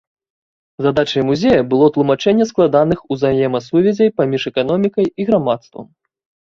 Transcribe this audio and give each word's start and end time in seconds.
Задачай 0.85 1.23
музея 1.29 1.61
было 1.75 1.91
тлумачэнне 1.97 2.49
складаных 2.53 2.99
узаемасувязей 3.17 4.09
паміж 4.19 4.41
эканомікай 4.55 5.05
і 5.19 5.31
грамадствам. 5.31 5.85